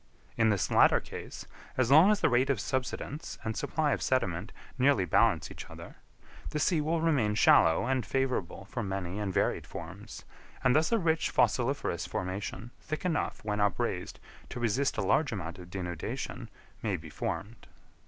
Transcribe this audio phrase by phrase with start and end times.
[0.35, 1.45] In this latter case,
[1.77, 5.97] as long as the rate of subsidence and supply of sediment nearly balance each other,
[6.49, 10.23] the sea will remain shallow and favourable for many and varied forms,
[10.63, 14.19] and thus a rich fossiliferous formation, thick enough, when upraised,
[14.49, 16.49] to resist a large amount of denudation,
[16.81, 17.67] may be formed.